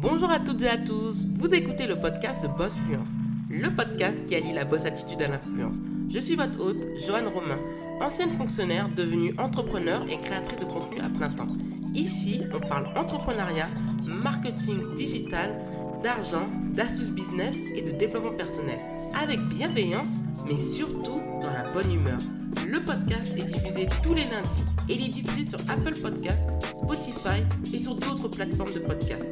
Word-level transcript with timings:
Bonjour 0.00 0.30
à 0.30 0.38
toutes 0.38 0.62
et 0.62 0.68
à 0.68 0.78
tous, 0.78 1.26
vous 1.28 1.52
écoutez 1.52 1.88
le 1.88 1.96
podcast 1.96 2.44
de 2.44 2.48
Boss 2.56 2.76
Fluence, 2.76 3.10
le 3.50 3.68
podcast 3.74 4.16
qui 4.26 4.36
allie 4.36 4.52
la 4.52 4.64
boss 4.64 4.84
attitude 4.84 5.20
à 5.22 5.26
l'influence. 5.26 5.78
Je 6.08 6.20
suis 6.20 6.36
votre 6.36 6.60
hôte, 6.60 6.86
Joanne 7.04 7.26
Romain, 7.26 7.58
ancienne 8.00 8.30
fonctionnaire 8.30 8.88
devenue 8.94 9.34
entrepreneur 9.38 10.06
et 10.08 10.20
créatrice 10.20 10.58
de 10.58 10.66
contenu 10.66 11.00
à 11.00 11.08
plein 11.08 11.30
temps. 11.30 11.48
Ici, 11.94 12.44
on 12.54 12.60
parle 12.60 12.96
entrepreneuriat, 12.96 13.70
marketing 14.06 14.94
digital, 14.94 15.50
d'argent, 16.02 16.48
d'astuces 16.74 17.10
business 17.10 17.56
et 17.74 17.82
de 17.82 17.90
développement 17.90 18.32
personnel, 18.32 18.78
avec 19.20 19.40
bienveillance, 19.46 20.10
mais 20.46 20.60
surtout 20.60 21.22
dans 21.40 21.50
la 21.50 21.68
bonne 21.72 21.92
humeur. 21.92 22.18
Le 22.66 22.80
podcast 22.80 23.32
est 23.36 23.42
diffusé 23.42 23.88
tous 24.02 24.14
les 24.14 24.24
lundis 24.24 24.64
et 24.88 24.94
il 24.94 25.06
est 25.06 25.22
diffusé 25.22 25.48
sur 25.48 25.58
Apple 25.70 25.94
Podcasts, 26.00 26.44
Spotify 26.76 27.42
et 27.72 27.78
sur 27.78 27.94
d'autres 27.94 28.28
plateformes 28.28 28.72
de 28.72 28.80
podcast. 28.80 29.24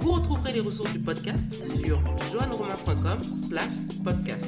Vous 0.00 0.12
retrouverez 0.12 0.52
les 0.52 0.60
ressources 0.60 0.92
du 0.92 1.00
podcast 1.00 1.44
sur 1.84 2.00
joanneromain.com 2.32 3.20
slash 3.48 3.72
podcast. 4.04 4.46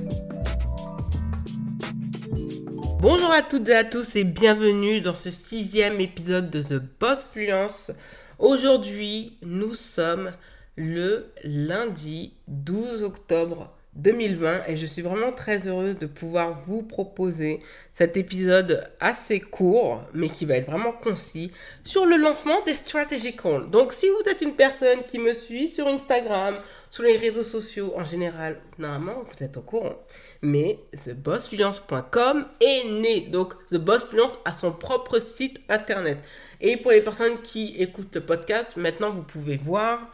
Bonjour 3.01 3.30
à 3.32 3.42
toutes 3.42 3.68
et 3.68 3.74
à 3.74 3.84
tous 3.84 4.15
et 4.15 4.24
bienvenue 4.24 5.01
dans 5.01 5.15
ce 5.15 5.30
sixième 5.30 6.01
épisode 6.01 6.51
de 6.51 6.62
The 6.62 6.80
Boss 7.01 7.26
Fluence. 7.26 7.90
Aujourd'hui, 8.38 9.37
nous 9.42 9.74
sommes 9.74 10.30
le 10.76 11.32
lundi 11.44 12.34
12 12.48 13.02
octobre 13.02 13.74
2020 13.94 14.62
et 14.68 14.76
je 14.78 14.86
suis 14.86 15.02
vraiment 15.02 15.32
très 15.32 15.68
heureuse 15.68 15.98
de 15.98 16.06
pouvoir 16.06 16.58
vous 16.64 16.82
proposer 16.82 17.60
cet 17.92 18.16
épisode 18.16 18.88
assez 19.00 19.38
court 19.38 20.02
mais 20.14 20.30
qui 20.30 20.46
va 20.46 20.56
être 20.56 20.70
vraiment 20.70 20.92
concis 20.92 21.52
sur 21.84 22.06
le 22.06 22.16
lancement 22.16 22.64
des 22.64 22.74
Strategy 22.74 23.36
Calls. 23.36 23.68
Donc 23.68 23.92
si 23.92 24.06
vous 24.08 24.30
êtes 24.30 24.40
une 24.40 24.54
personne 24.54 25.02
qui 25.06 25.18
me 25.18 25.34
suit 25.34 25.68
sur 25.68 25.88
Instagram, 25.88 26.54
sur 26.90 27.02
les 27.02 27.18
réseaux 27.18 27.42
sociaux 27.42 27.92
en 27.95 28.04
général, 28.04 28.59
normalement 28.78 29.24
vous 29.26 29.45
êtes 29.45 29.59
au 29.59 29.62
courant. 29.62 29.96
Mais 30.40 30.79
thebossfluence.com 31.04 32.46
est 32.62 32.88
né. 32.88 33.20
Donc 33.30 33.54
The 33.68 33.76
Boss 33.76 34.04
Fluence 34.04 34.38
a 34.46 34.54
son 34.54 34.73
propre 34.73 35.18
site 35.18 35.60
internet. 35.68 36.16
Et 36.62 36.79
pour 36.79 36.92
les 36.92 37.02
personnes 37.02 37.42
qui 37.42 37.74
écoutent 37.76 38.14
le 38.14 38.23
podcast, 38.23 38.79
maintenant 38.79 39.10
vous 39.10 39.23
pouvez 39.23 39.59
voir 39.59 40.09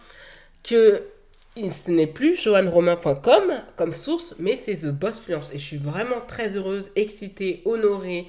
que 0.69 1.03
ce 1.57 1.91
n'est 1.91 2.07
plus 2.07 2.37
joanneromain.com 2.37 3.63
comme 3.77 3.95
source, 3.95 4.35
mais 4.39 4.57
c'est 4.57 4.77
The 4.77 4.93
Boss 4.93 5.19
Fluence. 5.21 5.51
Et 5.53 5.59
je 5.59 5.65
suis 5.65 5.79
vraiment 5.79 6.21
très 6.27 6.57
heureuse, 6.57 6.91
excitée, 6.95 7.63
honorée 7.65 8.27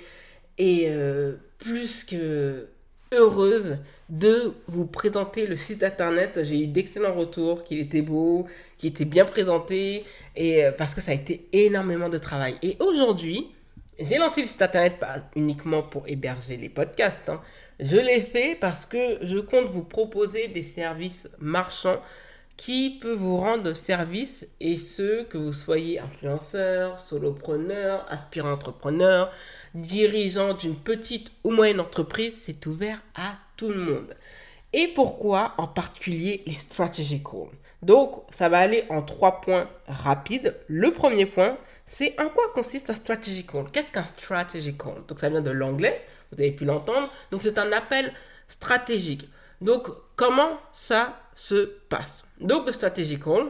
et 0.58 0.86
euh, 0.88 1.34
plus 1.58 2.04
que 2.04 2.68
heureuse 3.12 3.78
de 4.10 4.54
vous 4.68 4.86
présenter 4.86 5.48
le 5.48 5.58
site 5.58 5.84
internet. 5.84 6.40
J'ai 6.44 6.62
eu 6.62 6.68
d'excellents 6.68 7.14
retours, 7.14 7.64
qu'il 7.64 7.80
était 7.80 8.02
beau, 8.02 8.48
qu'il 8.78 8.90
était 8.90 9.06
bien 9.06 9.26
présenté, 9.26 10.06
et 10.36 10.66
euh, 10.66 10.72
parce 10.72 10.96
que 10.96 11.02
ça 11.02 11.12
a 11.12 11.16
été 11.16 11.48
énormément 11.52 12.10
de 12.10 12.18
travail. 12.18 12.56
Et 12.62 12.78
aujourd'hui, 12.80 13.52
j'ai 14.00 14.18
lancé 14.18 14.42
le 14.42 14.48
site 14.48 14.62
internet 14.62 14.98
pas 15.00 15.18
uniquement 15.36 15.84
pour 15.84 16.08
héberger 16.08 16.58
les 16.58 16.70
podcasts. 16.70 17.30
Hein. 17.30 17.42
Je 17.80 17.98
l'ai 17.98 18.22
fait 18.22 18.58
parce 18.60 18.86
que 18.86 19.18
je 19.22 19.40
compte 19.40 19.70
vous 19.70 19.84
proposer 19.84 20.48
des 20.48 20.64
services 20.64 21.28
marchands 21.40 22.00
qui 22.60 23.00
peut 23.00 23.14
vous 23.14 23.38
rendre 23.38 23.74
service 23.74 24.46
et 24.60 24.78
ce, 24.78 25.24
que 25.24 25.38
vous 25.38 25.54
soyez 25.54 25.98
influenceur, 25.98 27.00
solopreneur, 27.00 28.06
aspirant 28.10 28.52
entrepreneur, 28.52 29.32
dirigeant 29.74 30.54
d'une 30.56 30.76
petite 30.76 31.32
ou 31.46 31.52
moyenne 31.52 31.80
entreprise, 31.80 32.38
c'est 32.38 32.66
ouvert 32.66 33.02
à 33.16 33.38
tout 33.56 33.70
le 33.70 33.80
monde. 33.80 34.14
Et 34.74 34.88
pourquoi 34.90 35.54
en 35.58 35.68
particulier 35.68 36.44
les 36.48 36.56
strategy 36.56 37.24
calls 37.24 37.48
Donc, 37.82 38.24
ça 38.30 38.50
va 38.50 38.60
aller 38.60 38.84
en 38.90 39.04
trois 39.04 39.40
points 39.40 39.70
rapides. 39.88 40.58
Le 40.68 40.92
premier 40.92 41.28
point, 41.28 41.58
c'est 41.86 42.20
en 42.20 42.28
quoi 42.28 42.50
consiste 42.54 42.90
un 42.90 42.96
strategy 42.96 43.46
call 43.46 43.72
Qu'est-ce 43.72 43.94
qu'un 43.94 44.04
strategy 44.04 44.76
call 44.76 45.02
Donc, 45.08 45.22
ça 45.22 45.30
vient 45.30 45.42
de 45.42 45.50
l'anglais, 45.50 46.06
vous 46.34 46.42
avez 46.42 46.52
pu 46.52 46.66
l'entendre. 46.66 47.10
Donc, 47.32 47.42
c'est 47.42 47.58
un 47.58 47.72
appel 47.72 48.12
stratégique. 48.50 49.30
Donc, 49.62 49.88
comment 50.18 50.60
ça 50.74 51.18
se 51.36 51.78
passe? 51.88 52.26
Donc, 52.40 52.68
le 52.68 52.74
strategy 52.74 53.20
call, 53.20 53.48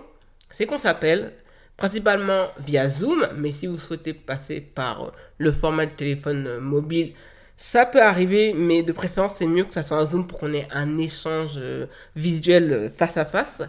c'est 0.50 0.66
qu'on 0.66 0.78
s'appelle 0.78 1.34
principalement 1.78 2.48
via 2.60 2.90
Zoom, 2.90 3.28
mais 3.38 3.54
si 3.54 3.68
vous 3.68 3.78
souhaitez 3.78 4.14
passer 4.14 4.60
par 4.60 5.14
le 5.38 5.52
format 5.52 5.86
de 5.86 5.92
téléphone 5.92 6.58
mobile, 6.60 7.14
ça 7.56 7.86
peut 7.86 8.02
arriver, 8.02 8.54
mais 8.54 8.84
de 8.84 8.92
préférence, 8.92 9.36
c'est 9.38 9.46
mieux 9.46 9.64
que 9.66 9.74
ça 9.74 9.84
soit 9.84 9.98
un 9.98 10.06
Zoom 10.06 10.28
pour 10.28 10.40
qu'on 10.40 10.54
ait 10.54 10.68
un 10.72 10.98
échange 10.98 11.56
euh, 11.58 11.88
visuel 12.16 12.92
face 12.96 13.18
à 13.18 13.26
face. 13.26 13.62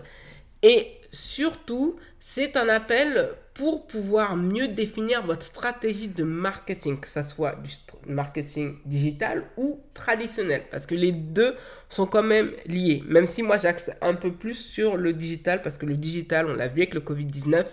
Et 0.63 0.89
surtout, 1.13 1.97
c'est 2.21 2.57
un 2.57 2.69
appel 2.69 3.31
pour 3.61 3.87
pouvoir 3.87 4.39
mieux 4.39 4.69
définir 4.69 5.23
votre 5.27 5.43
stratégie 5.43 6.09
de 6.09 6.25
marketing, 6.25 6.99
que 6.99 7.07
ce 7.07 7.23
soit 7.23 7.57
du 7.57 7.71
marketing 8.11 8.79
digital 8.87 9.45
ou 9.59 9.81
traditionnel, 9.93 10.63
parce 10.71 10.87
que 10.87 10.95
les 10.95 11.13
deux 11.13 11.55
sont 11.91 12.07
quand 12.07 12.23
même 12.23 12.53
liés. 12.65 13.03
Même 13.07 13.27
si 13.27 13.43
moi 13.43 13.59
j'axe 13.59 13.91
un 14.01 14.15
peu 14.15 14.33
plus 14.33 14.55
sur 14.55 14.97
le 14.97 15.13
digital, 15.13 15.61
parce 15.61 15.77
que 15.77 15.85
le 15.85 15.99
digital, 15.99 16.47
on 16.47 16.55
l'a 16.55 16.69
vu 16.69 16.81
avec 16.81 16.95
le 16.95 17.01
Covid-19, 17.01 17.67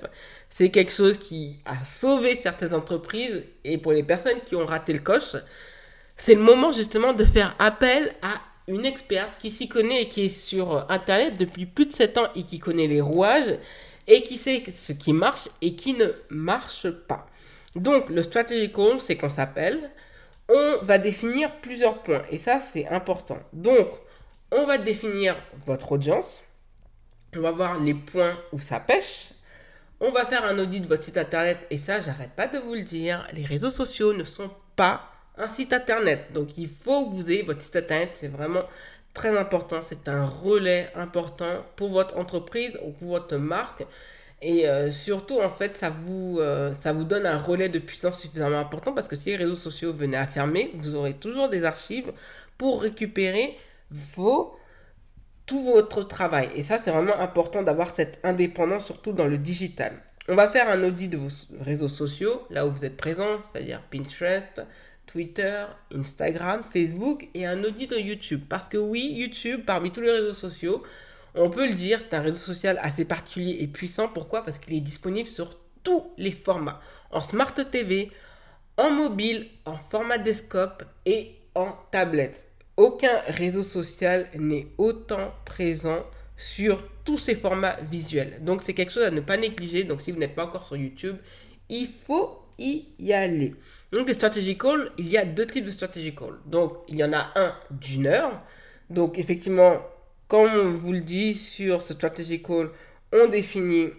c'est 0.50 0.72
quelque 0.72 0.92
chose 0.92 1.18
qui 1.18 1.62
a 1.64 1.81
sauvé 1.86 2.36
certaines 2.36 2.74
entreprises, 2.74 3.44
et 3.64 3.78
pour 3.78 3.94
les 3.94 4.04
personnes 4.04 4.42
qui 4.46 4.58
ont 4.58 4.66
raté 4.66 4.92
le 4.92 5.00
coche, 5.00 5.38
c'est 6.18 6.36
le 6.36 6.42
moment 6.42 6.74
justement 6.74 7.14
de 7.14 7.24
faire 7.24 7.56
appel 7.59 8.12
à 8.22 8.42
une 8.68 8.86
experte 8.86 9.40
qui 9.40 9.52
s'y 9.52 9.69
connaît 9.69 10.02
et 10.02 10.08
qui 10.09 10.25
est 10.25 10.38
sur 10.38 10.92
Internet 10.92 11.38
depuis 11.38 11.66
plus 11.66 11.86
de 11.86 11.94
7 11.94 12.18
ans 12.18 12.28
et 12.36 12.44
qui 12.44 12.59
connaît 12.59 12.88
les 12.88 13.00
rouages 13.00 13.58
et 14.07 14.23
qui 14.23 14.38
sait 14.38 14.63
ce 14.72 14.94
qui 14.94 15.13
marche 15.13 15.50
et 15.62 15.75
qui 15.75 15.94
ne 15.94 16.07
marche 16.29 16.90
pas. 16.90 17.28
Donc, 17.75 18.09
le 18.09 18.23
strategy 18.23 18.72
call, 18.72 19.00
c'est 19.01 19.18
qu'on 19.18 19.29
s'appelle, 19.29 19.91
on 20.50 20.78
va 20.81 20.97
définir 20.97 21.53
plusieurs 21.57 22.01
points 22.03 22.23
et 22.31 22.38
ça, 22.38 22.59
c'est 22.59 22.88
important. 22.88 23.40
Donc, 23.53 23.90
on 24.51 24.66
va 24.66 24.78
définir 24.78 25.35
votre 25.66 25.91
audience, 25.91 26.41
on 27.35 27.41
va 27.41 27.51
voir 27.51 27.79
les 27.79 27.94
points 27.94 28.38
où 28.53 28.59
ça 28.59 28.79
pêche, 28.79 29.31
on 30.00 30.12
va 30.12 30.25
faire 30.25 30.45
un 30.45 30.57
audit 30.57 30.81
de 30.81 30.88
votre 30.88 31.03
site 31.03 31.18
internet 31.18 31.57
et 31.69 31.78
ça, 31.78 32.00
j'arrête 32.01 32.31
pas 32.31 32.47
de 32.47 32.59
vous 32.59 32.75
le 32.75 32.81
dire, 32.81 33.28
les 33.34 33.44
réseaux 33.44 33.72
sociaux 33.72 34.13
ne 34.13 34.24
sont 34.24 34.50
pas 34.75 35.12
un 35.38 35.50
site 35.50 35.74
internet. 35.74 36.31
Donc, 36.34 36.57
il 36.57 36.69
faut 36.69 37.09
que 37.09 37.16
vous 37.16 37.29
ayez 37.29 37.44
votre 37.44 37.62
site 37.62 37.75
internet, 37.75 38.12
c'est 38.13 38.28
vraiment 38.28 38.63
très 39.17 39.35
important. 39.35 39.81
C'est 39.81 40.07
un 40.07 40.25
relais 40.25 40.89
important 40.95 41.66
pour 41.75 41.89
votre 41.89 42.17
entreprise 42.17 42.78
ou 42.85 42.91
pour 42.91 43.09
votre 43.09 43.35
marque. 43.38 43.83
Et 44.41 44.67
euh, 44.69 44.91
surtout, 44.91 45.41
en 45.41 45.50
fait, 45.50 45.75
ça 45.78 45.89
vous, 45.89 46.38
euh, 46.39 46.72
ça 46.79 46.94
vous 46.94 47.03
donne 47.03 47.25
un 47.25 47.39
relais 47.39 47.69
de 47.69 47.79
puissance 47.79 48.22
suffisamment 48.22 48.59
important 48.59 48.94
parce 48.94 49.07
que 49.07 49.16
si 49.16 49.29
les 49.29 49.35
réseaux 49.35 49.56
sociaux 49.56 49.91
venaient 49.91 50.17
à 50.17 50.27
fermer, 50.27 50.72
vous 50.75 50.94
aurez 50.94 51.16
toujours 51.16 51.50
des 51.50 51.63
archives 51.63 52.13
pour 52.59 52.83
récupérer 52.83 53.57
vos, 53.89 54.56
tout 55.47 55.63
votre 55.63 56.03
travail. 56.03 56.50
Et 56.56 56.61
ça, 56.61 56.79
c'est 56.83 56.91
vraiment 56.91 57.19
important 57.19 57.63
d'avoir 57.63 57.95
cette 57.95 58.19
indépendance, 58.23 58.85
surtout 58.85 59.13
dans 59.13 59.25
le 59.25 59.39
digital. 59.39 59.94
On 60.29 60.35
va 60.35 60.50
faire 60.50 60.69
un 60.69 60.83
audit 60.83 61.07
de 61.07 61.17
vos 61.17 61.29
réseaux 61.61 61.89
sociaux, 61.89 62.44
là 62.51 62.67
où 62.67 62.72
vous 62.72 62.85
êtes 62.85 62.97
présent, 62.97 63.39
c'est-à-dire 63.50 63.81
Pinterest, 63.89 64.61
Twitter, 65.07 65.66
Instagram, 65.94 66.63
Facebook 66.72 67.28
et 67.34 67.45
un 67.45 67.63
audit 67.63 67.90
de 67.90 67.97
YouTube. 67.97 68.44
Parce 68.47 68.69
que 68.69 68.78
oui, 68.78 69.13
YouTube, 69.16 69.62
parmi 69.66 69.91
tous 69.91 70.01
les 70.01 70.12
réseaux 70.12 70.34
sociaux, 70.34 70.84
on 71.34 71.50
peut 71.50 71.68
le 71.68 71.73
dire, 71.73 72.00
c'est 72.00 72.16
un 72.16 72.22
réseau 72.22 72.35
social 72.35 72.78
assez 72.81 73.06
particulier 73.06 73.57
et 73.62 73.68
puissant. 73.68 74.07
Pourquoi? 74.07 74.44
Parce 74.44 74.57
qu'il 74.57 74.75
est 74.75 74.81
disponible 74.81 75.28
sur 75.28 75.57
tous 75.84 76.12
les 76.18 76.31
formats. 76.31 76.81
En 77.12 77.22
Smart 77.22 77.53
TV, 77.53 78.12
en 78.78 78.91
mobile, 78.91 79.47
en 79.66 79.78
format 79.78 80.18
desktop 80.18 80.84
et 81.06 81.35
en 81.56 81.74
tablette. 81.91 82.45
Aucun 82.75 83.19
réseau 83.28 83.63
social 83.63 84.28
n'est 84.35 84.68
autant 84.78 85.34
présent 85.45 86.03
sur 86.35 86.84
tous 87.03 87.18
ces 87.18 87.35
formats 87.35 87.78
visuels. 87.89 88.44
Donc 88.44 88.62
c'est 88.62 88.74
quelque 88.74 88.92
chose 88.92 89.06
à 89.06 89.12
ne 89.12 89.21
pas 89.21 89.38
négliger. 89.38 89.83
Donc 89.83 90.01
si 90.01 90.12
vous 90.12 90.19
n'êtes 90.19 90.36
pas 90.36 90.45
encore 90.45 90.65
sur 90.65 90.75
YouTube, 90.75 91.18
il 91.69 91.88
faut 91.88 92.39
y 92.59 93.13
aller. 93.13 93.56
Donc, 93.94 94.07
les 94.07 94.13
strategy 94.13 94.57
calls, 94.57 94.92
il 94.98 95.07
y 95.07 95.18
a 95.18 95.25
deux 95.25 95.45
types 95.45 95.66
de 95.66 95.72
strategy 95.72 96.13
calls. 96.13 96.39
Donc, 96.45 96.80
il 96.88 96.98
y 96.98 97.04
en 97.04 97.13
a 97.13 97.31
un 97.36 97.56
d'une 97.72 98.07
heure. 98.07 98.42
Donc, 98.89 99.18
effectivement, 99.18 99.81
comme 100.28 100.51
on 100.51 100.72
vous 100.72 100.92
le 100.92 101.01
dit 101.01 101.36
sur 101.36 101.81
ce 101.81 101.94
strategy 101.94 102.42
call, 102.42 102.69
on 103.13 103.28
définit 103.28 103.89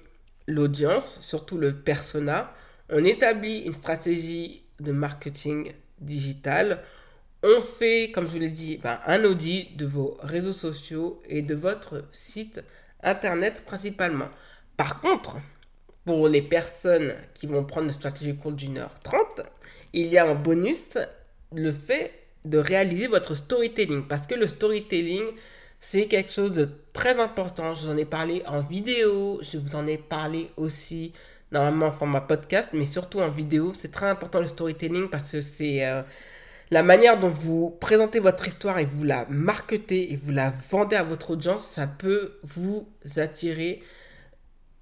l'audience, 0.46 1.19
surtout 1.23 1.56
le 1.56 1.75
persona. 1.75 2.52
On 2.90 3.05
établit 3.05 3.61
une 3.61 3.75
stratégie 3.75 4.62
de 4.81 4.93
marketing 4.93 5.73
digital. 6.00 6.82
On 7.43 7.62
fait, 7.62 8.11
comme 8.12 8.26
je 8.26 8.32
vous 8.32 8.38
l'ai 8.38 8.50
dit, 8.50 8.79
ben, 8.79 8.99
un 9.06 9.25
audit 9.25 9.76
de 9.76 9.87
vos 9.87 10.19
réseaux 10.20 10.52
sociaux 10.52 11.23
et 11.26 11.43
de 11.43 11.55
votre 11.55 12.05
site 12.12 12.62
internet 13.02 13.62
principalement. 13.64 14.29
Par 14.76 15.00
contre, 15.00 15.37
pour 16.08 16.26
les 16.26 16.40
personnes 16.40 17.12
qui 17.34 17.46
vont 17.46 17.64
prendre 17.64 17.88
le 17.88 17.93
strategy 17.93 18.34
call 18.43 18.55
d'une 18.55 18.78
heure 18.78 18.99
trente, 19.00 19.43
il 19.93 20.06
y 20.06 20.16
a 20.16 20.25
un 20.25 20.34
bonus, 20.34 20.96
le 21.55 21.70
fait 21.70 22.12
de 22.46 22.56
réaliser 22.56 23.08
votre 23.08 23.34
storytelling. 23.34 24.08
Parce 24.08 24.26
que 24.26 24.34
le 24.34 24.46
storytelling, 24.46 25.25
c'est 25.81 26.06
quelque 26.06 26.32
chose 26.32 26.52
de 26.52 26.66
très 26.94 27.20
important. 27.20 27.75
Je 27.75 27.82
vous 27.82 27.90
en 27.90 27.99
ai 27.99 28.06
parlé 28.06 28.43
en 28.46 28.60
vidéo, 28.60 29.38
je 29.43 29.58
vous 29.58 29.76
en 29.76 29.87
ai 29.87 29.99
parlé 29.99 30.50
aussi 30.56 31.12
normalement 31.52 31.88
en 31.88 31.93
format 31.93 32.22
podcast, 32.22 32.70
mais 32.72 32.87
surtout 32.87 33.20
en 33.20 33.28
vidéo. 33.28 33.75
C'est 33.75 33.93
très 33.93 34.06
important 34.06 34.40
le 34.40 34.49
storytelling 34.49 35.10
parce 35.10 35.31
que 35.32 35.43
c'est 35.43 35.84
euh, 35.84 36.00
la 36.70 36.82
manière 36.82 37.20
dont 37.20 37.28
vous 37.28 37.69
présentez 37.69 38.19
votre 38.19 38.49
histoire 38.49 38.78
et 38.78 38.87
vous 38.87 39.05
la 39.05 39.26
marketez 39.28 40.10
et 40.10 40.16
vous 40.16 40.32
la 40.32 40.55
vendez 40.70 40.96
à 40.96 41.02
votre 41.02 41.32
audience, 41.32 41.66
ça 41.66 41.87
peut 41.87 42.38
vous 42.44 42.88
attirer 43.16 43.82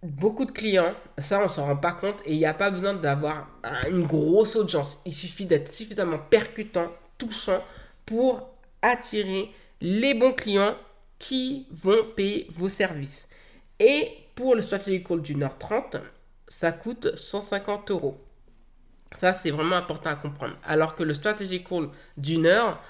beaucoup 0.02 0.44
de 0.44 0.52
clients. 0.52 0.94
Ça, 1.19 1.43
on 1.43 1.48
s'en 1.48 1.66
rend 1.66 1.76
pas 1.76 1.93
compte 1.93 2.20
et 2.25 2.32
il 2.32 2.38
n'y 2.38 2.46
a 2.46 2.54
pas 2.54 2.70
besoin 2.70 2.94
d'avoir 2.94 3.48
une 3.90 4.06
grosse 4.06 4.56
audience. 4.56 5.00
Il 5.04 5.14
suffit 5.14 5.46
d'être 5.46 5.72
suffisamment 5.72 6.19
percutant, 6.19 6.93
touchant 7.19 7.62
pour 8.04 8.50
attirer 8.82 9.50
les 9.81 10.14
bons 10.14 10.32
clients 10.32 10.76
qui 11.19 11.66
vont 11.70 12.04
payer 12.14 12.46
vos 12.54 12.69
services. 12.69 13.28
Et 13.78 14.10
pour 14.34 14.54
le 14.54 14.62
strategy 14.62 15.02
call 15.02 15.22
d'une 15.22 15.43
heure 15.43 15.58
30, 15.58 15.96
ça 16.49 16.72
coûte 16.72 17.16
150 17.16 17.90
euros. 17.90 18.20
Ça, 19.14 19.32
c'est 19.32 19.50
vraiment 19.50 19.76
important 19.76 20.10
à 20.10 20.16
comprendre. 20.16 20.56
Alors 20.64 20.94
que 20.94 21.02
le 21.02 21.14
strategy 21.14 21.64
call 21.64 21.88
d'une 22.16 22.46
heure, 22.46 22.81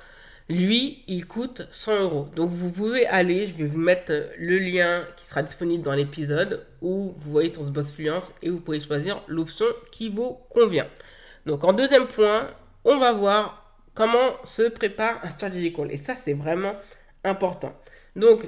lui, 0.48 1.02
il 1.08 1.26
coûte 1.26 1.66
100 1.70 2.02
euros. 2.02 2.28
Donc 2.36 2.50
vous 2.50 2.70
pouvez 2.70 3.06
aller, 3.06 3.48
je 3.48 3.54
vais 3.54 3.66
vous 3.66 3.78
mettre 3.78 4.12
le 4.38 4.58
lien 4.58 5.04
qui 5.16 5.26
sera 5.26 5.42
disponible 5.42 5.82
dans 5.82 5.94
l'épisode 5.94 6.66
où 6.80 7.14
vous 7.18 7.30
voyez 7.32 7.52
sur 7.52 7.64
ce 7.64 7.70
boss 7.70 7.90
fluence 7.90 8.32
et 8.42 8.50
vous 8.50 8.60
pouvez 8.60 8.80
choisir 8.80 9.22
l'option 9.26 9.66
qui 9.90 10.08
vous 10.08 10.38
convient. 10.50 10.86
Donc 11.46 11.64
en 11.64 11.72
deuxième 11.72 12.06
point, 12.06 12.48
on 12.84 12.98
va 12.98 13.12
voir 13.12 13.66
comment 13.94 14.36
se 14.44 14.62
prépare 14.68 15.18
un 15.24 15.30
strategy 15.30 15.72
call. 15.72 15.90
Et 15.90 15.96
ça, 15.96 16.14
c'est 16.14 16.34
vraiment 16.34 16.76
important. 17.24 17.74
Donc, 18.14 18.46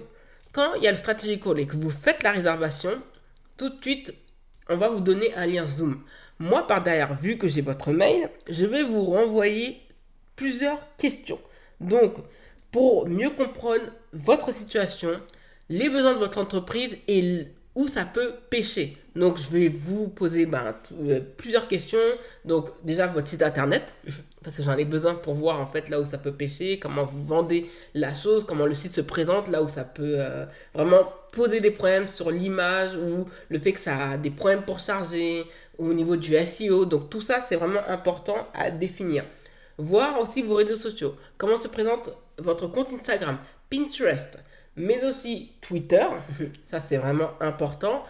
quand 0.53 0.75
il 0.75 0.85
y 0.85 0.87
a 0.87 0.93
le 0.93 0.97
strategy 0.97 1.41
call 1.41 1.59
et 1.59 1.67
que 1.67 1.77
vous 1.77 1.91
faites 1.91 2.23
la 2.23 2.31
réservation, 2.31 3.03
tout 3.57 3.71
de 3.71 3.83
suite, 3.83 4.15
on 4.69 4.77
va 4.77 4.89
vous 4.89 5.01
donner 5.01 5.35
un 5.35 5.47
lien 5.47 5.67
Zoom. 5.67 6.05
Moi, 6.39 6.67
par 6.67 6.85
derrière, 6.85 7.15
vu 7.19 7.39
que 7.39 7.49
j'ai 7.49 7.63
votre 7.63 7.91
mail, 7.91 8.31
je 8.49 8.67
vais 8.67 8.85
vous 8.85 9.05
renvoyer 9.05 9.81
plusieurs 10.37 10.79
questions. 10.97 11.41
Donc, 11.81 12.17
pour 12.71 13.09
mieux 13.09 13.31
comprendre 13.31 13.85
votre 14.13 14.53
situation, 14.53 15.21
les 15.69 15.89
besoins 15.89 16.15
de 16.15 16.19
votre 16.19 16.39
entreprise 16.39 16.97
et 17.07 17.47
où 17.75 17.87
ça 17.87 18.05
peut 18.05 18.35
pêcher. 18.51 18.97
Donc, 19.15 19.39
je 19.39 19.49
vais 19.51 19.69
vous 19.69 20.09
poser 20.09 20.47
ben, 20.47 20.75
euh, 21.01 21.21
plusieurs 21.37 21.69
questions. 21.69 21.99
Donc, 22.45 22.71
déjà, 22.83 23.07
votre 23.07 23.29
site 23.29 23.43
internet, 23.43 23.93
parce 24.43 24.57
que 24.57 24.63
j'en 24.63 24.77
ai 24.77 24.85
besoin 24.85 25.15
pour 25.15 25.35
voir 25.35 25.61
en 25.61 25.67
fait 25.67 25.89
là 25.89 26.01
où 26.01 26.07
ça 26.07 26.19
peut 26.19 26.33
pêcher, 26.33 26.79
comment 26.79 27.05
vous 27.05 27.25
vendez 27.25 27.71
la 27.95 28.15
chose, 28.15 28.45
comment 28.45 28.67
le 28.67 28.75
site 28.75 28.93
se 28.93 29.01
présente, 29.01 29.49
là 29.49 29.63
où 29.63 29.69
ça 29.69 29.85
peut 29.85 30.17
euh, 30.19 30.47
vraiment 30.75 31.13
poser 31.33 31.61
des 31.61 31.71
problèmes 31.71 32.09
sur 32.09 32.31
l'image 32.31 32.97
ou 32.97 33.29
le 33.49 33.59
fait 33.59 33.73
que 33.73 33.81
ça 33.81 34.11
a 34.11 34.17
des 34.17 34.31
problèmes 34.31 34.63
pour 34.63 34.79
charger 34.79 35.45
au 35.79 35.93
niveau 35.93 36.17
du 36.17 36.35
SEO. 36.47 36.85
Donc 36.85 37.11
tout 37.11 37.21
ça, 37.21 37.41
c'est 37.47 37.57
vraiment 37.57 37.87
important 37.89 38.49
à 38.55 38.71
définir. 38.71 39.25
Voir 39.79 40.21
aussi 40.21 40.43
vos 40.43 40.57
réseaux 40.57 40.77
sociaux. 40.77 41.17
Comment 41.37 41.57
se 41.57 41.69
présente 41.69 42.11
votre 42.39 42.67
compte 42.67 42.93
Instagram, 42.93 43.39
Pinterest, 43.71 44.39
mais 44.77 45.03
aussi 45.05 45.53
Twitter. 45.61 46.05
Ça, 46.71 46.81
c'est 46.81 46.97
vraiment 46.97 47.31
important. 47.41 48.05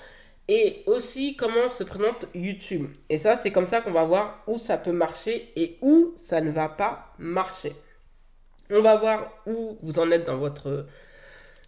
Et 0.50 0.82
aussi 0.86 1.36
comment 1.36 1.68
se 1.68 1.84
présente 1.84 2.24
YouTube. 2.34 2.88
Et 3.10 3.18
ça, 3.18 3.38
c'est 3.42 3.50
comme 3.50 3.66
ça 3.66 3.82
qu'on 3.82 3.90
va 3.90 4.04
voir 4.04 4.42
où 4.46 4.58
ça 4.58 4.78
peut 4.78 4.92
marcher 4.92 5.52
et 5.56 5.76
où 5.82 6.14
ça 6.16 6.40
ne 6.40 6.50
va 6.50 6.70
pas 6.70 7.12
marcher. 7.18 7.76
On 8.70 8.80
va 8.80 8.96
voir 8.96 9.30
où 9.46 9.76
vous 9.82 9.98
en 9.98 10.10
êtes 10.10 10.24
dans 10.24 10.38
votre 10.38 10.86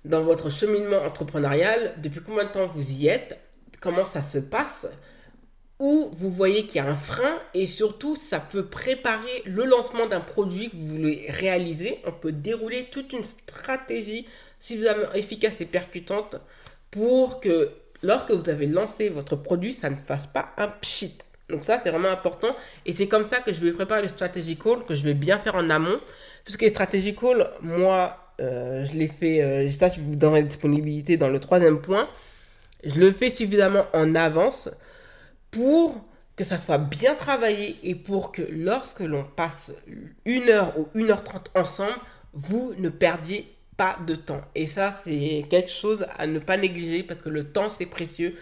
dans 0.04 0.22
votre 0.22 0.50
cheminement 0.50 1.02
entrepreneurial, 1.02 1.94
depuis 1.98 2.22
combien 2.22 2.44
de 2.44 2.50
temps 2.50 2.66
vous 2.66 2.90
y 2.90 3.08
êtes, 3.08 3.38
comment 3.80 4.04
ça 4.04 4.22
se 4.22 4.38
passe, 4.38 4.86
où 5.80 6.10
vous 6.12 6.30
voyez 6.30 6.66
qu'il 6.66 6.76
y 6.76 6.84
a 6.84 6.88
un 6.88 6.94
frein 6.94 7.38
et 7.54 7.66
surtout 7.66 8.14
ça 8.14 8.38
peut 8.38 8.66
préparer 8.66 9.42
le 9.46 9.64
lancement 9.64 10.06
d'un 10.06 10.20
produit 10.20 10.68
que 10.70 10.76
vous 10.76 10.86
voulez 10.86 11.26
réaliser. 11.30 11.98
On 12.06 12.12
peut 12.12 12.32
dérouler 12.32 12.88
toute 12.92 13.12
une 13.14 13.24
stratégie 13.24 14.26
suffisamment 14.60 15.12
efficace 15.14 15.54
et 15.60 15.64
percutante 15.64 16.36
pour 16.90 17.40
que 17.40 17.70
lorsque 18.02 18.30
vous 18.30 18.48
avez 18.50 18.66
lancé 18.66 19.08
votre 19.08 19.36
produit, 19.36 19.72
ça 19.72 19.88
ne 19.88 19.96
fasse 19.96 20.26
pas 20.26 20.52
un 20.58 20.68
pchit. 20.68 21.16
Donc 21.48 21.64
ça, 21.64 21.80
c'est 21.82 21.90
vraiment 21.90 22.10
important. 22.10 22.54
Et 22.84 22.92
c'est 22.92 23.08
comme 23.08 23.24
ça 23.24 23.40
que 23.40 23.52
je 23.52 23.60
vais 23.60 23.72
préparer 23.72 24.02
le 24.02 24.08
strategy 24.08 24.56
call, 24.56 24.84
que 24.84 24.94
je 24.94 25.02
vais 25.02 25.14
bien 25.14 25.38
faire 25.38 25.54
en 25.54 25.68
amont. 25.70 25.98
Puisque 26.44 26.62
les 26.62 26.70
strategy 26.70 27.16
call, 27.16 27.50
moi, 27.62 28.16
euh, 28.40 28.84
je 28.84 28.92
l'ai 28.92 29.08
fait, 29.08 29.42
euh, 29.42 29.72
ça 29.72 29.90
je 29.90 30.00
vous 30.00 30.14
donnerai 30.14 30.42
la 30.42 30.46
disponibilité 30.46 31.16
dans 31.16 31.28
le 31.28 31.40
troisième 31.40 31.80
point. 31.80 32.08
Je 32.84 33.00
le 33.00 33.12
fais 33.12 33.30
suffisamment 33.30 33.86
en 33.92 34.14
avance 34.14 34.68
pour 35.50 36.04
que 36.36 36.44
ça 36.44 36.58
soit 36.58 36.78
bien 36.78 37.14
travaillé 37.14 37.78
et 37.82 37.94
pour 37.94 38.32
que 38.32 38.42
lorsque 38.50 39.00
l'on 39.00 39.24
passe 39.24 39.72
une 40.24 40.48
heure 40.48 40.78
ou 40.78 40.88
une 40.94 41.10
heure 41.10 41.24
trente 41.24 41.50
ensemble, 41.54 41.98
vous 42.32 42.72
ne 42.78 42.88
perdiez 42.88 43.54
pas 43.76 43.98
de 44.06 44.14
temps. 44.14 44.42
Et 44.54 44.66
ça, 44.66 44.92
c'est 44.92 45.44
quelque 45.50 45.70
chose 45.70 46.06
à 46.18 46.26
ne 46.26 46.38
pas 46.38 46.56
négliger 46.56 47.02
parce 47.02 47.22
que 47.22 47.28
le 47.28 47.44
temps, 47.44 47.68
c'est 47.68 47.86
précieux. 47.86 48.36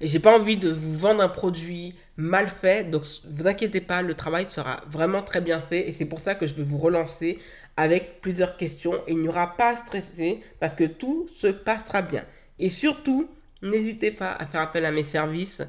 Et 0.00 0.06
j'ai 0.06 0.18
pas 0.18 0.36
envie 0.36 0.56
de 0.56 0.70
vous 0.70 0.98
vendre 0.98 1.22
un 1.22 1.28
produit 1.28 1.94
mal 2.16 2.48
fait. 2.48 2.90
Donc, 2.90 3.04
vous 3.30 3.46
inquiétez 3.46 3.80
pas, 3.80 4.02
le 4.02 4.14
travail 4.14 4.46
sera 4.46 4.82
vraiment 4.90 5.22
très 5.22 5.40
bien 5.40 5.60
fait. 5.60 5.88
Et 5.88 5.92
c'est 5.92 6.04
pour 6.04 6.20
ça 6.20 6.34
que 6.34 6.46
je 6.46 6.54
vais 6.54 6.62
vous 6.62 6.78
relancer 6.78 7.38
avec 7.76 8.20
plusieurs 8.20 8.56
questions. 8.56 8.94
Et 9.06 9.12
il 9.12 9.18
n'y 9.18 9.28
aura 9.28 9.56
pas 9.56 9.70
à 9.70 9.76
stresser 9.76 10.40
parce 10.60 10.74
que 10.74 10.84
tout 10.84 11.28
se 11.32 11.46
passera 11.46 12.02
bien. 12.02 12.24
Et 12.58 12.68
surtout, 12.68 13.28
n'hésitez 13.62 14.10
pas 14.10 14.32
à 14.32 14.46
faire 14.46 14.60
appel 14.60 14.84
à 14.84 14.90
mes 14.90 15.04
services. 15.04 15.62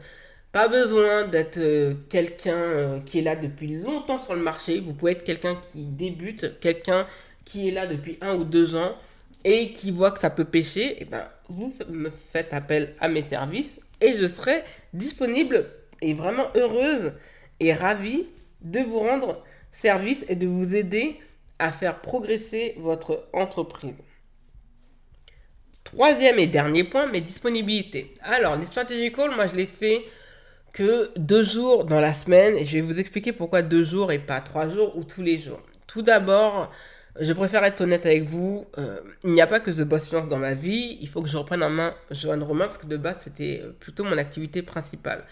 Pas 0.54 0.68
besoin 0.68 1.28
d'être 1.28 1.58
euh, 1.58 1.96
quelqu'un 2.10 2.56
euh, 2.56 3.00
qui 3.00 3.18
est 3.18 3.22
là 3.24 3.36
depuis 3.36 3.70
longtemps 3.70 4.20
sur 4.20 4.36
le 4.36 4.42
marché. 4.42 4.80
Vous 4.80 4.94
pouvez 4.94 5.14
être 5.14 5.24
quelqu'un 5.24 5.56
qui 5.56 5.84
débute, 5.86 6.60
quelqu'un 6.60 7.08
qui 7.44 7.68
est 7.68 7.72
là 7.72 7.88
depuis 7.88 8.20
un 8.22 8.36
ou 8.36 8.44
deux 8.44 8.76
ans 8.76 8.96
et 9.44 9.74
qui 9.74 9.90
voit 9.90 10.12
que 10.12 10.20
ça 10.20 10.30
peut 10.30 10.46
pêcher. 10.46 10.92
Et 10.92 10.98
eh 11.02 11.06
ben, 11.06 11.28
vous 11.50 11.74
me 11.90 12.12
faites 12.32 12.54
appel 12.54 12.94
à 13.00 13.08
mes 13.08 13.24
services 13.24 13.80
et 14.00 14.16
je 14.16 14.28
serai 14.28 14.64
disponible 14.94 15.72
et 16.02 16.14
vraiment 16.14 16.50
heureuse 16.54 17.14
et 17.60 17.74
ravie 17.74 18.28
de 18.62 18.80
vous 18.80 19.00
rendre 19.00 19.44
service 19.72 20.24
et 20.30 20.36
de 20.36 20.46
vous 20.46 20.76
aider 20.76 21.20
à 21.58 21.72
faire 21.72 22.00
progresser 22.00 22.76
votre 22.78 23.28
entreprise. 23.34 23.96
Troisième 25.84 26.38
et 26.38 26.46
dernier 26.46 26.84
point, 26.84 27.08
mes 27.08 27.22
disponibilités. 27.22 28.14
Alors, 28.22 28.56
les 28.56 28.68
strategy 28.68 29.12
calls, 29.12 29.34
moi 29.34 29.48
je 29.48 29.56
les 29.56 29.66
fais 29.66 30.04
que 30.74 31.12
deux 31.18 31.44
jours 31.44 31.86
dans 31.86 32.00
la 32.00 32.14
semaine 32.14 32.56
et 32.58 32.66
je 32.66 32.74
vais 32.74 32.82
vous 32.82 33.00
expliquer 33.00 33.32
pourquoi 33.32 33.62
deux 33.62 33.84
jours 33.84 34.12
et 34.12 34.20
pas 34.20 34.42
trois 34.42 34.68
jours 34.68 34.98
ou 34.98 35.04
tous 35.04 35.22
les 35.22 35.38
jours. 35.38 35.62
Tout 35.86 36.02
d'abord, 36.02 36.72
je 37.20 37.32
préfère 37.32 37.64
être 37.64 37.82
honnête 37.82 38.08
avec 38.08 38.24
vous. 38.24 38.66
Euh, 38.80 39.00
il 39.24 39.34
n'y 39.34 39.42
a 39.42 39.48
pas 39.48 39.60
que 39.60 39.70
The 39.70 39.84
Boss 39.84 40.08
Finance 40.08 40.28
dans 40.28 40.40
ma 40.40 40.56
vie. 40.56 40.98
Il 41.00 41.08
faut 41.08 41.22
que 41.22 41.30
je 41.30 41.38
reprenne 41.38 41.62
en 41.62 41.70
main 41.70 41.94
Johan 42.10 42.44
Romain 42.44 42.66
parce 42.66 42.80
que 42.80 42.88
de 42.88 42.98
base, 42.98 43.18
c'était 43.20 43.62
euh, 43.64 43.72
plutôt 43.80 44.04
mon 44.04 44.18
activité 44.18 44.64
principale. 44.64 45.24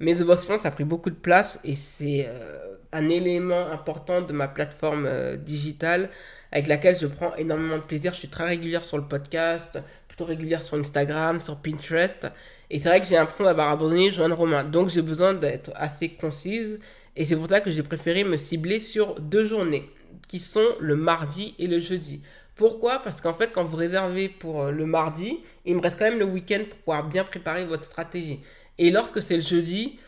Mais 0.00 0.14
The 0.14 0.22
Boss 0.22 0.44
Finance 0.44 0.66
a 0.66 0.70
pris 0.70 0.84
beaucoup 0.84 1.10
de 1.10 1.14
place 1.14 1.58
et 1.64 1.76
c'est 1.76 2.26
euh, 2.28 2.76
un 2.92 3.08
élément 3.08 3.70
important 3.70 4.20
de 4.20 4.32
ma 4.34 4.48
plateforme 4.48 5.08
digitale 5.38 6.10
avec 6.52 6.68
laquelle 6.68 6.98
je 6.98 7.06
prends 7.06 7.34
énormément 7.36 7.76
de 7.76 7.82
plaisir. 7.82 8.12
Je 8.12 8.18
suis 8.18 8.28
très 8.28 8.44
régulière 8.44 8.84
sur 8.84 8.98
le 8.98 9.04
podcast, 9.04 9.78
plutôt 10.08 10.26
régulière 10.26 10.62
sur 10.62 10.76
Instagram, 10.76 11.40
sur 11.40 11.56
Pinterest. 11.56 12.26
Et 12.70 12.78
c'est 12.78 12.88
vrai 12.88 13.00
que 13.00 13.06
j'ai 13.06 13.16
l'impression 13.16 13.44
d'avoir 13.44 13.70
abandonné 13.70 14.10
Johan 14.10 14.34
Romain. 14.34 14.64
Donc 14.64 14.88
j'ai 14.88 15.02
besoin 15.02 15.34
d'être 15.34 15.72
assez 15.74 16.10
concise. 16.10 16.78
Et 17.16 17.26
c'est 17.26 17.36
pour 17.36 17.48
ça 17.48 17.60
que 17.60 17.70
j'ai 17.70 17.82
préféré 17.82 18.24
me 18.24 18.36
cibler 18.36 18.78
sur 18.78 19.18
deux 19.20 19.44
journées 19.44 19.90
qui 20.28 20.38
sont 20.38 20.76
le 20.78 20.96
mardi 20.96 21.54
et 21.58 21.66
le 21.66 21.80
jeudi. 21.80 22.20
Pourquoi? 22.54 23.00
Parce 23.00 23.20
qu'en 23.20 23.34
fait, 23.34 23.52
quand 23.52 23.64
vous 23.64 23.76
réservez 23.76 24.28
pour 24.28 24.62
euh, 24.62 24.70
le 24.70 24.86
mardi, 24.86 25.40
il 25.64 25.76
me 25.76 25.80
reste 25.80 25.98
quand 25.98 26.04
même 26.04 26.18
le 26.18 26.26
week-end 26.26 26.60
pour 26.68 26.78
pouvoir 26.78 27.08
bien 27.08 27.24
préparer 27.24 27.64
votre 27.64 27.84
stratégie. 27.84 28.40
Et 28.78 28.90
lorsque 28.90 29.22
c'est 29.22 29.36
le 29.36 29.42
jeudi, 29.42 29.98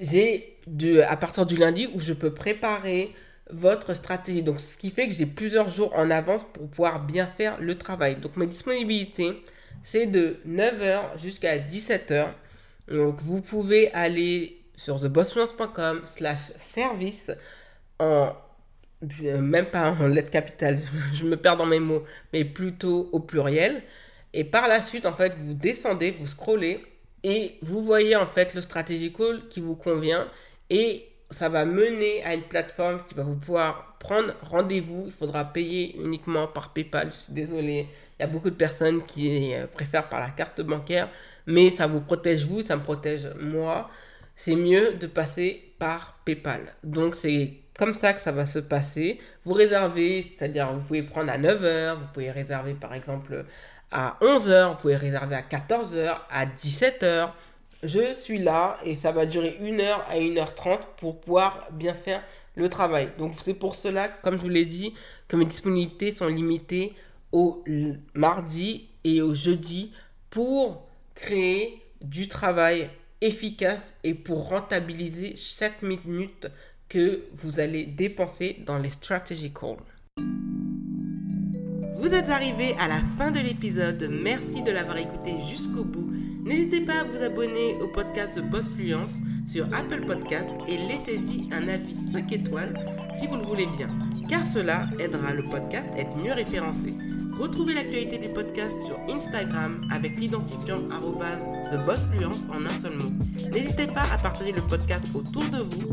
j'ai 0.00 0.58
à 1.08 1.16
partir 1.16 1.46
du 1.46 1.56
lundi 1.56 1.88
où 1.94 1.98
je 1.98 2.12
peux 2.12 2.32
préparer 2.32 3.14
votre 3.50 3.94
stratégie. 3.94 4.42
Donc, 4.42 4.60
ce 4.60 4.76
qui 4.76 4.90
fait 4.90 5.08
que 5.08 5.14
j'ai 5.14 5.26
plusieurs 5.26 5.70
jours 5.70 5.92
en 5.96 6.10
avance 6.10 6.44
pour 6.44 6.68
pouvoir 6.68 7.04
bien 7.04 7.26
faire 7.26 7.58
le 7.60 7.74
travail. 7.76 8.16
Donc, 8.16 8.36
mes 8.36 8.46
disponibilités, 8.46 9.42
c'est 9.82 10.06
de 10.06 10.38
9h 10.46 11.18
jusqu'à 11.20 11.58
17h. 11.58 12.28
Donc, 12.88 13.20
vous 13.20 13.40
pouvez 13.40 13.92
aller 13.92 14.62
sur 14.76 15.00
thebossfluence.com 15.00 16.02
slash 16.04 16.52
service 16.56 17.32
en 17.98 18.32
euh, 19.22 19.38
même 19.40 19.66
pas 19.66 19.90
en 19.90 20.08
lettres 20.08 20.30
capitales, 20.30 20.78
je 21.14 21.24
me 21.24 21.36
perds 21.36 21.56
dans 21.56 21.66
mes 21.66 21.78
mots, 21.78 22.04
mais 22.32 22.44
plutôt 22.44 23.08
au 23.12 23.20
pluriel. 23.20 23.82
Et 24.32 24.44
par 24.44 24.68
la 24.68 24.82
suite, 24.82 25.06
en 25.06 25.14
fait, 25.14 25.34
vous 25.38 25.54
descendez, 25.54 26.10
vous 26.10 26.26
scrollez 26.26 26.84
et 27.24 27.58
vous 27.62 27.84
voyez 27.84 28.16
en 28.16 28.26
fait 28.26 28.54
le 28.54 28.60
strategy 28.60 29.12
call 29.12 29.48
qui 29.48 29.60
vous 29.60 29.74
convient 29.74 30.28
et 30.70 31.08
ça 31.30 31.48
va 31.48 31.64
mener 31.64 32.24
à 32.24 32.34
une 32.34 32.42
plateforme 32.42 33.02
qui 33.06 33.14
va 33.14 33.22
vous 33.22 33.36
pouvoir 33.36 33.96
prendre 33.98 34.34
rendez-vous. 34.42 35.04
Il 35.06 35.12
faudra 35.12 35.44
payer 35.44 35.96
uniquement 35.96 36.46
par 36.46 36.72
PayPal. 36.72 37.10
Je 37.12 37.18
suis 37.18 37.32
désolé, 37.32 37.86
Il 38.18 38.22
y 38.22 38.24
a 38.24 38.26
beaucoup 38.26 38.50
de 38.50 38.54
personnes 38.56 39.04
qui 39.04 39.54
euh, 39.54 39.66
préfèrent 39.66 40.08
par 40.08 40.20
la 40.20 40.30
carte 40.30 40.60
bancaire, 40.62 41.08
mais 41.46 41.70
ça 41.70 41.86
vous 41.86 42.00
protège 42.00 42.46
vous, 42.46 42.62
ça 42.62 42.76
me 42.76 42.82
protège 42.82 43.28
moi. 43.40 43.90
C'est 44.36 44.56
mieux 44.56 44.94
de 44.94 45.06
passer 45.06 45.74
par 45.78 46.18
PayPal. 46.24 46.62
Donc 46.84 47.14
c'est 47.14 47.54
comme 47.78 47.94
ça 47.94 48.12
que 48.12 48.22
ça 48.22 48.32
va 48.32 48.46
se 48.46 48.58
passer. 48.58 49.20
Vous 49.44 49.52
réservez, 49.52 50.22
c'est-à-dire 50.22 50.72
vous 50.72 50.80
pouvez 50.80 51.02
prendre 51.02 51.30
à 51.30 51.38
9h, 51.38 51.94
vous 51.94 52.06
pouvez 52.12 52.30
réserver 52.30 52.74
par 52.74 52.94
exemple 52.94 53.44
à 53.90 54.16
11h, 54.20 54.70
vous 54.70 54.74
pouvez 54.76 54.96
réserver 54.96 55.36
à 55.36 55.42
14h, 55.42 56.16
à 56.30 56.46
17h. 56.46 57.30
Je 57.82 58.12
suis 58.14 58.38
là 58.38 58.78
et 58.84 58.96
ça 58.96 59.12
va 59.12 59.24
durer 59.24 59.56
1h 59.62 60.00
à 60.08 60.16
1h30 60.16 60.80
pour 60.98 61.20
pouvoir 61.20 61.68
bien 61.70 61.94
faire 61.94 62.22
le 62.56 62.68
travail. 62.68 63.08
Donc 63.18 63.34
c'est 63.42 63.54
pour 63.54 63.76
cela, 63.76 64.08
comme 64.08 64.36
je 64.36 64.42
vous 64.42 64.48
l'ai 64.48 64.66
dit, 64.66 64.94
que 65.28 65.36
mes 65.36 65.44
disponibilités 65.44 66.10
sont 66.10 66.26
limitées 66.26 66.94
au 67.30 67.62
mardi 68.14 68.88
et 69.04 69.22
au 69.22 69.34
jeudi 69.34 69.92
pour 70.30 70.88
créer 71.14 71.80
du 72.02 72.26
travail 72.26 72.90
efficace 73.20 73.94
et 74.02 74.14
pour 74.14 74.48
rentabiliser 74.48 75.34
chaque 75.36 75.82
minute 75.82 76.48
que 76.88 77.24
vous 77.34 77.60
allez 77.60 77.84
dépenser 77.84 78.56
dans 78.66 78.78
les 78.78 78.90
strategy 78.90 79.52
calls. 79.52 79.76
Vous 81.96 82.14
êtes 82.14 82.30
arrivé 82.30 82.74
à 82.78 82.88
la 82.88 83.00
fin 83.18 83.30
de 83.30 83.40
l'épisode. 83.40 84.08
Merci 84.10 84.62
de 84.62 84.70
l'avoir 84.70 84.96
écouté 84.96 85.32
jusqu'au 85.48 85.84
bout. 85.84 86.10
N'hésitez 86.44 86.80
pas 86.80 87.00
à 87.00 87.04
vous 87.04 87.22
abonner 87.22 87.74
au 87.80 87.88
podcast 87.88 88.36
The 88.36 88.50
Boss 88.50 88.68
Fluence 88.70 89.16
sur 89.46 89.66
Apple 89.74 90.06
Podcast 90.06 90.48
et 90.66 90.76
laissez-y 90.76 91.48
un 91.52 91.68
avis 91.68 91.94
5 92.12 92.32
étoiles 92.32 92.74
si 93.18 93.26
vous 93.26 93.36
le 93.36 93.44
voulez 93.44 93.66
bien, 93.76 93.88
car 94.28 94.44
cela 94.46 94.86
aidera 94.98 95.34
le 95.34 95.42
podcast 95.44 95.88
à 95.94 96.00
être 96.00 96.16
mieux 96.16 96.32
référencé. 96.32 96.94
Retrouvez 97.38 97.74
l'actualité 97.74 98.18
du 98.18 98.28
podcast 98.28 98.76
sur 98.84 98.98
Instagram 99.08 99.80
avec 99.92 100.18
l'identifiant 100.18 100.80
TheBossFluence 101.70 102.46
en 102.50 102.66
un 102.66 102.78
seul 102.78 102.94
mot. 102.94 103.12
N'hésitez 103.52 103.86
pas 103.86 104.04
à 104.12 104.18
partager 104.18 104.52
le 104.52 104.62
podcast 104.62 105.06
autour 105.14 105.44
de 105.44 105.58
vous. 105.58 105.92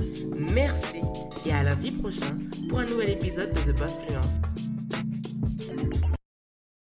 Merci 0.54 1.02
et 1.46 1.54
à 1.54 1.64
lundi 1.64 1.92
prochain 1.92 2.38
pour 2.68 2.80
un 2.80 2.86
nouvel 2.86 3.12
épisode 3.12 3.52
de 3.52 3.72
The 3.72 3.78
Boss 3.78 3.98
Fluence. 4.06 4.40